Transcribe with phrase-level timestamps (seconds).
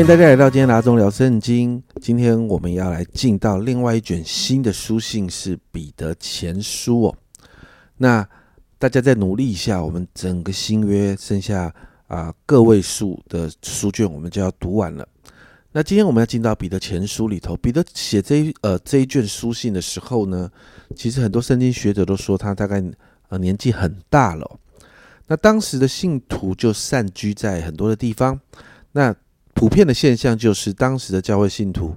[0.00, 1.82] 欢迎大家来到今天拿中聊圣经。
[2.00, 7.14] 今天我们要来进到另外一卷新的书信，是彼得前书哦。
[7.98, 8.26] 那
[8.78, 11.70] 大家再努力一下，我们整个新约剩下
[12.06, 15.06] 啊个位数的书卷，我们就要读完了。
[15.70, 20.50] 那今天我们要进到彼得前书里头，彼得写这一呃这一卷书信的时候呢，
[20.96, 22.82] 其实很多圣经学者都说他大概
[23.28, 24.58] 呃年纪很大了。
[25.26, 28.40] 那当时的信徒就散居在很多的地方，
[28.92, 29.14] 那。
[29.60, 31.94] 普遍的现象就是，当时的教会信徒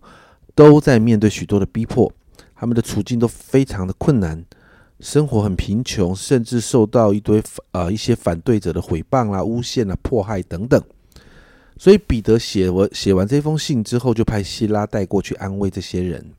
[0.53, 2.11] 都在面对许多的逼迫，
[2.53, 4.43] 他们的处境都非常的困难，
[4.99, 7.41] 生活很贫穷，甚至受到一堆
[7.71, 10.83] 呃一些反对者的诽谤啦、诬陷啦、迫害等等。
[11.77, 16.33] 所以彼得写完写完这封信之后，就派希拉带过去安慰这些人，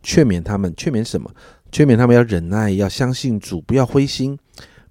[0.00, 1.28] 劝勉他们，劝勉什么？
[1.72, 4.38] 劝勉他们要忍耐，要相信主，不要灰心，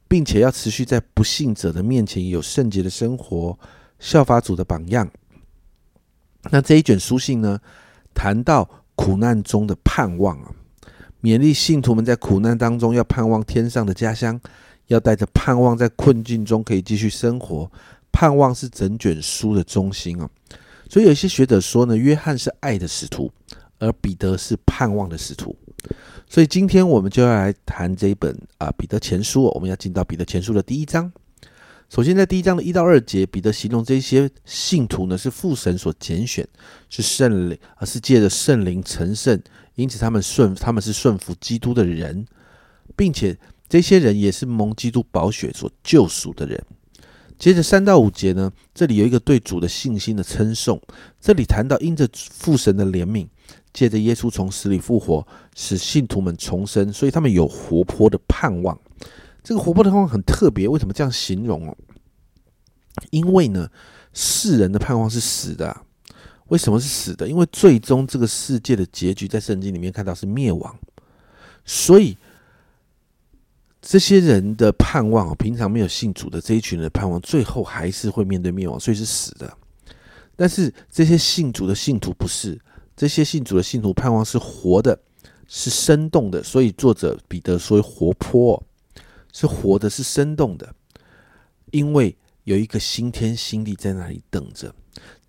[0.09, 3.58] 并且要持续在不信者的面前有圣洁的生活，
[3.99, 5.09] 效法主的榜样。
[6.50, 7.59] 那这一卷书信呢，
[8.14, 10.52] 谈到苦难中的盼望啊，
[11.22, 14.39] 勉励信徒们在苦难当中要盼望天上的家乡，
[14.88, 17.72] 要带着盼望在困境中可以继续生活。
[18.11, 20.30] 盼望是整卷书的中心啊。
[20.89, 23.31] 所以有些学者说呢，约翰是爱的使徒，
[23.80, 25.55] 而彼得是盼望的使徒。
[26.28, 31.11] 所以今天我们就要来谈这一本啊彼得前书，我们要进到彼得前书的第一章。
[31.94, 36.48] 首先，在第一章的一到二节，彼得形容这些信徒呢是父神所拣选，
[36.89, 39.38] 是圣灵，而是借着圣灵成圣，
[39.75, 42.25] 因此他们顺他们是顺服基督的人，
[42.95, 46.64] 并且这些人也是蒙基督宝血所救赎的人。
[47.38, 50.81] 接着三到五节呢，这里有一个对主的信心的称颂，
[51.20, 53.28] 这里谈到因着父神的怜悯，
[53.73, 58.80] 借着耶稣从死里复活，使信徒们重生，所以他们有活泼的盼望。
[59.44, 61.76] 这个活泼的盼望很特别，为什么这样形容哦？
[63.09, 63.69] 因为呢，
[64.13, 65.85] 世人的盼望是死的。
[66.47, 67.27] 为什么是死的？
[67.27, 70.77] 因为最终这个世界的结局在圣经里面看到是灭亡，
[71.63, 72.17] 所以
[73.81, 79.58] 这些人的盼望，平常没有信主的这一群人的盼望，最后还是会面对灭亡，所以是死的。
[80.35, 82.59] 但是这些信主的信徒不是，
[82.97, 84.99] 这些信主的信徒盼望是活的，
[85.47, 86.43] 是生动的。
[86.43, 88.61] 所以作者彼得说活泼。
[89.33, 90.75] 是活的，是生动的，
[91.71, 92.13] 因为
[92.52, 94.73] 有一个新天新地在那里等着。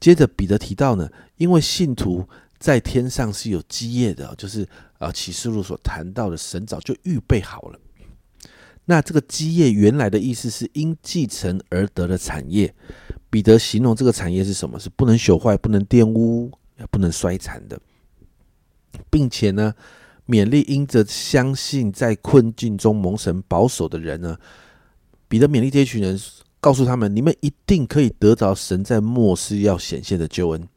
[0.00, 2.28] 接着彼得提到呢，因为信徒
[2.59, 4.69] 在天上是有基业的，就是
[4.99, 7.78] 啊启示录所谈到的，神早就预备好了。
[8.84, 12.75] 那这个基业原来的意思是因继承而得的产业。
[13.31, 14.78] 彼得形容这个产业是什么？
[14.78, 17.81] 是不能朽坏、不能玷污、也不能衰残的，
[19.09, 19.75] 并且呢。
[20.25, 24.39] 勉励因着相信在困境中蒙神保守的人呢，
[25.27, 26.19] 彼得勉励这群人，
[26.62, 30.68] 告诉他们：你们一定可以得着神在末世要显现的救恩。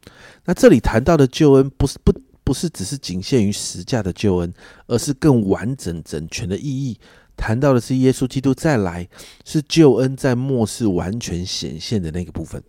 [0.44, 4.52] 那这里谈到的救恩，不是不不是只是仅限于实价的救恩，
[4.88, 6.98] 而是更完整整全的意义。
[7.36, 9.08] 谈到的是耶稣基督再来，
[9.44, 12.60] 是救恩在末世完全显现的那个部分。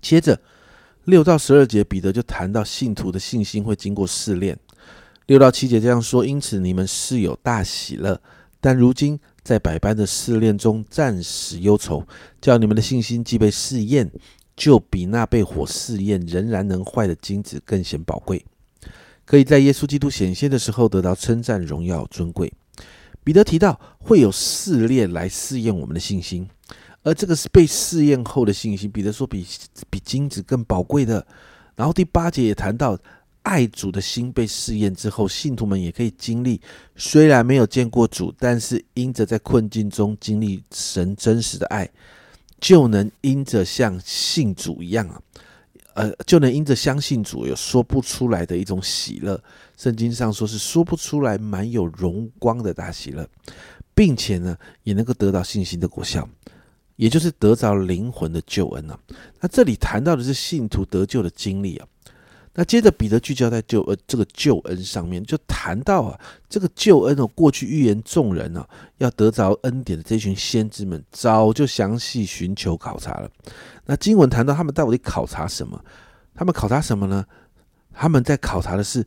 [0.00, 0.40] 接着
[1.04, 4.58] 六到十二节，彼得就谈到信徒的信心会经过试炼。
[5.26, 8.18] 六到七节这样说，因此你们是有大喜乐，
[8.58, 12.06] 但如今在百般的试炼中暂时忧愁，
[12.40, 14.10] 叫你们的信心既被试验，
[14.56, 18.44] 就比那被火试验仍然能坏的金子更显宝贵，
[19.24, 22.52] 可以在耶稣基督显现的时候得到称赞、荣耀、尊贵。
[23.24, 26.48] 彼得提到会有试炼来试验我们的信心，
[27.02, 28.90] 而这个是被试验后的信心。
[28.90, 29.46] 彼得说比
[29.90, 31.26] 比金子更宝贵的。
[31.74, 32.98] 然后第八节也谈到。
[33.42, 36.60] 爱主的心被试验之后，信徒们也可以经历，
[36.94, 41.88] 虽然没有见过主，但是因着在困境中经历神真实的爱，
[42.60, 45.20] 就能因着像信主一样啊，
[45.94, 49.42] 呃，就能因着相信主有说不出来的一种喜乐。
[49.76, 53.28] 圣经上说是说不出来，满有荣光的大喜乐，
[53.92, 56.28] 并且呢，也能够得到信心的果效，
[56.94, 58.96] 也就是得着灵魂的救恩啊。
[59.40, 61.88] 那这里谈到的是信徒得救的经历啊。
[62.54, 66.20] 那接着彼得聚焦在救呃这个救恩上面，就谈到啊，
[66.50, 68.62] 这个救恩哦，过去预言众人呢
[68.98, 73.30] 要得着恩典的这群先知们，早就详细寻求考察了。
[73.86, 75.82] 那经文谈到他们到底考察什么？
[76.34, 77.24] 他们考察什么呢？
[77.94, 79.02] 他们在考察的是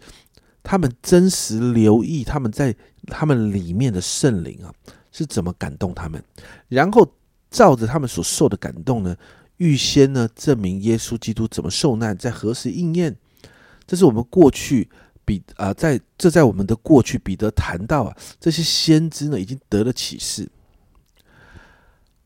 [0.63, 2.75] 他们真实留意他们在
[3.07, 4.73] 他们里面的圣灵啊
[5.11, 6.19] 是怎么感动他们，
[6.67, 7.07] 然后
[7.51, 9.15] 照着他们所受的感动呢，
[9.57, 13.15] 预先呢证明耶稣基督怎么受难，在何时应验。
[13.87, 14.89] 这是我们过去
[15.25, 20.49] 彼啊，在这在我们的过去，彼得谈到啊，这些先知呢已经得了启示。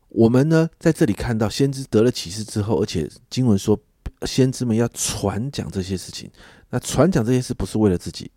[0.08, 3.78] 我们呢在这里看到先知得了启示之后，而且经文说
[4.26, 6.30] 先知们要传讲这些事情。
[6.70, 8.30] 那传讲这些事不是为了自己，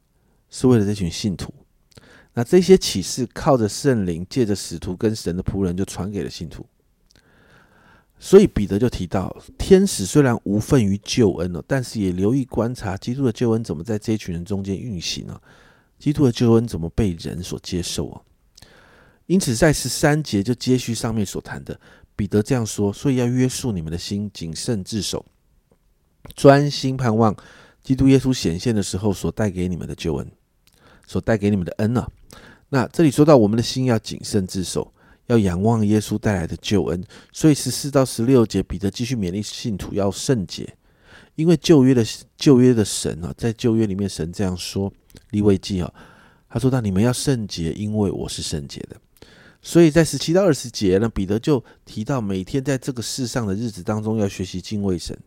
[0.49, 1.53] 是为了这群信徒。
[2.33, 6.65] 那这些启示靠着圣灵，借着使徒跟神的仆人，就传给了信徒。
[8.19, 15.39] 所以彼得就提到，天使虽然无份于救恩哦，但是也留意观察基督的救恩怎么在这一群人中间运行呢？
[15.99, 18.21] 基督的救恩怎么被人所接受啊？
[19.25, 21.79] 因此在十三节就接续上面所谈的，
[22.15, 25.25] 彼得这样说：所以要约束你们的心，谨慎自守，
[26.35, 27.35] 专心盼望
[27.81, 30.31] 基督耶稣显现的时候所带给你们的救恩，
[31.05, 32.07] 所带给你们的恩啊。
[32.69, 34.93] 那这里说到我们的心要谨慎自守，
[35.27, 37.03] 要仰望耶稣带来的救恩。
[37.31, 40.75] 所以十四到十六节，彼得继续勉励信徒要圣洁，
[41.35, 42.05] 因为旧约的
[42.37, 44.91] 旧约的神啊，在旧约里面神这样说，
[45.31, 45.93] 立位记啊，
[46.49, 48.95] 他说到你们要圣洁，因为我是圣洁的。
[49.61, 55.17] 所以在十七到二十节呢，彼得就提到每天在这个世上的日子当中要学习敬畏神。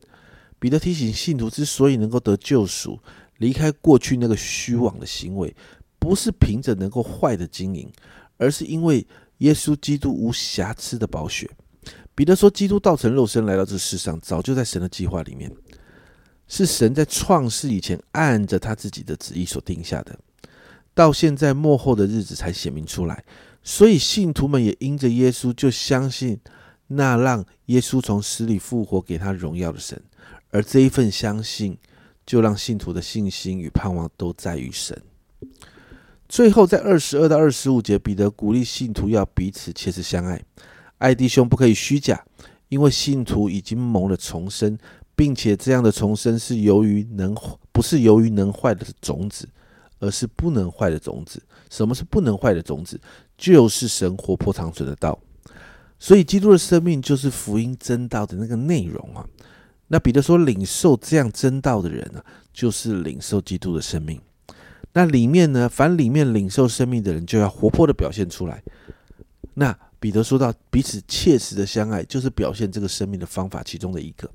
[0.59, 2.99] 彼得提醒信徒之所以能够得救赎，
[3.39, 5.55] 离开过去那个虚妄的行为。
[5.99, 7.91] 不是凭着能够坏的经营，
[8.37, 9.05] 而是因为
[9.39, 11.51] 耶稣基督无瑕疵的宝血。
[12.15, 15.53] 彼得说，基督道成肉身来到这世上，早就在神的计划里面，
[16.49, 20.19] 是神在创世以前按着他自己的旨意所定下的，
[20.95, 23.23] 到现在末后的日子才显明出来。
[23.63, 26.41] 所以信徒们也因着耶稣，就相信
[26.87, 30.01] 那让耶稣从死里复活给他荣耀的神，
[30.51, 31.77] 而这一份相信，
[32.25, 34.99] 就让信徒的信心与盼望都在于神。
[36.29, 40.43] 最后，在二十二到二十五节，彼得鼓励信徒要彼此切实相爱，
[40.99, 42.25] 爱弟兄不可以虚假，
[42.69, 44.77] 因为信徒已经蒙了重生，
[45.15, 47.35] 并且这样的重生是由于能
[47.71, 49.49] 不是由于能坏的种子，
[50.01, 51.41] 而是不能坏的种子。
[51.71, 53.01] 什么是不能坏的种子？
[53.39, 55.19] 就是神活泼长存的道。
[55.99, 59.25] 所以，基督的生命就是福音真道的那个内容啊。
[59.89, 64.21] 那彼得说，领受这样真道的人呢，就是领受基督的生命。
[64.97, 65.69] 那里面呢？
[65.69, 68.63] 凡里面领受生命的人，就要活泼的表现出来。
[69.53, 74.31] 那彼得说到彼此切实的相爱，就是表现这个生命的方法其中的一个。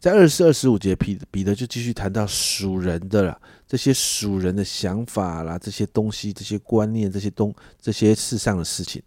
[0.00, 3.38] 在二十四、二十五节，彼彼得就继续谈到属人的了，
[3.68, 9.02] 这些属人的想法啦，这些东西、这些观念、这些东、这些世上的事情，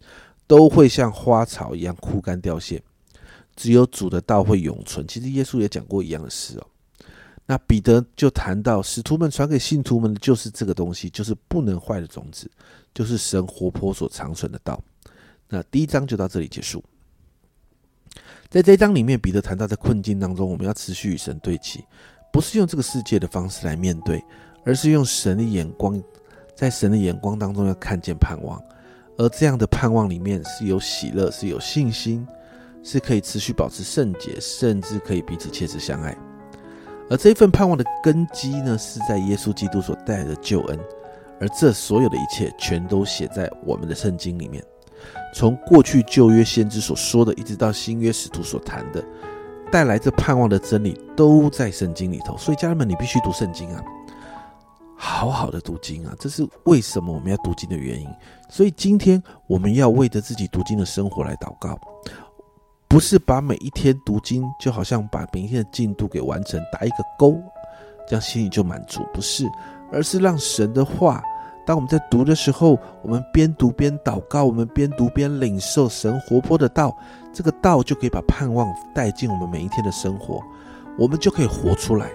[0.46, 2.80] 都会像花草一样枯干凋谢，
[3.56, 5.04] 只有主的道会永存。
[5.08, 6.66] 其实耶稣也讲过一样的事哦。
[7.50, 12.46] 那彼得就谈到，使徒们传给信徒们的就是这个东西，就是不能坏的种子，
[12.92, 14.78] 就是神活泼所长存的道。
[15.48, 16.84] 那第一章就到这里结束。
[18.50, 21.82] 在这一章里面，彼得谈到在困境当中，我们要持续与神对齐，
[22.30, 24.22] 不是用这个世界的方式来面对，
[24.66, 25.98] 而是用神的眼光，
[26.54, 28.62] 在神的眼光当中要看见盼望，
[29.16, 32.28] 而这样的盼望里面是有喜乐，是有信心，
[32.82, 36.14] 是可以持续保持圣洁，甚至可以彼此切实相爱。
[37.10, 40.78] 而这一份盼望的根基呢，是在耶稣基督所带来的救恩，
[41.40, 44.62] 而这所有的一切，全都写在我们的圣经里面。
[45.34, 49.02] 从过去旧约先知所说的，一直到新约使徒所谈的，
[49.70, 52.36] 带来这盼望的真理，都在圣经里头。
[52.36, 53.82] 所以，家人们，你必须读圣经啊，
[54.96, 58.06] 好好的读经啊，这是为什么我们要读经的原因。
[58.50, 61.78] 所以，今天我们要为着自己读经的生活来祷告。
[62.88, 67.36] 不是把每一天读经就好像把明天的进度给完成，打一个勾，
[68.06, 69.06] 这样心里就满足。
[69.12, 69.46] 不是，
[69.92, 71.22] 而是让神的话，
[71.66, 76.96] 当我们在读的时候，我们边读边祷告，我们边读边领受神活泼的道，
[77.30, 80.42] 这个道就可以把盼望带进我们每一天的生活，
[80.98, 82.10] 我们就可以活出来。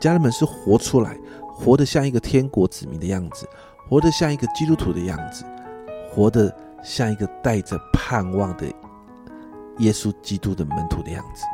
[0.00, 1.16] 家人们是活出来，
[1.54, 3.48] 活得像一个天国子民的样子，
[3.88, 5.44] 活得像一个基督徒的样子，
[6.10, 8.66] 活得像一个带着盼望的。
[9.78, 11.44] 耶稣基督的门徒的样子，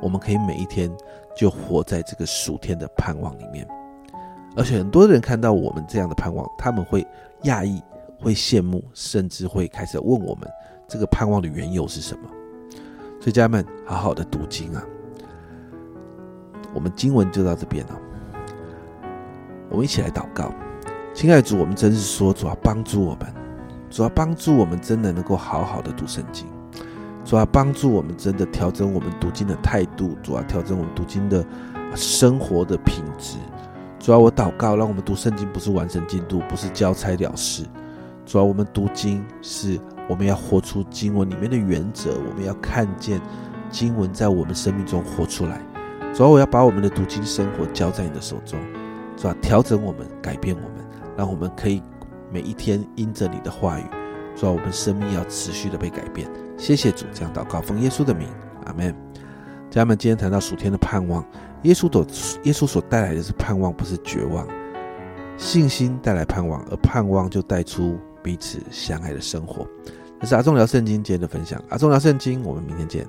[0.00, 0.90] 我们可以每一天
[1.36, 3.66] 就活在这个属天的盼望里面，
[4.56, 7.06] 而且很多人看到我们这样的盼望，他们会
[7.44, 7.82] 讶异、
[8.18, 10.48] 会羡慕，甚至会开始问我们
[10.88, 12.28] 这个盼望的缘由是什么。
[13.20, 14.82] 所以家人们，好好的读经啊！
[16.72, 18.00] 我们经文就到这边了，
[19.68, 20.50] 我们一起来祷告，
[21.12, 23.32] 亲爱的主，我们真是说主要帮助我们，
[23.90, 26.46] 主要帮助我们，真的能够好好的读圣经。
[27.30, 31.46] 主要帮助我们真的调整我们读经的态度，主要调整我们读经的
[31.94, 33.36] 生活的品质。
[34.00, 37.64] 主要我祷告，让我们读圣经不是完成进度，不是交差了事。
[38.26, 43.20] 主要我们读经是我们要活出经文里面的原则，我们要看见
[43.70, 45.60] 经文在我们生命中活出来。
[46.12, 48.58] 主要我要把我们的读经生活交在你的手中，
[49.16, 50.84] 主要调整我们，改变我们，
[51.16, 51.80] 让我们可以
[52.32, 53.84] 每一天因着你的话语。
[54.34, 56.28] 主要我们生命要持续的被改变。
[56.60, 58.28] 谢谢主，这样祷告，奉耶稣的名，
[58.66, 58.94] 阿门。
[59.70, 61.24] 家人们，今天谈到属天的盼望，
[61.62, 62.06] 耶稣所
[62.42, 64.46] 耶稣所带来的是盼望，不是绝望。
[65.38, 69.66] 信心带来盼望，而盼望就带出彼此相爱的生活。
[70.20, 71.58] 这是阿忠聊圣经今天的分享。
[71.70, 73.06] 阿忠聊圣经，我们明天见。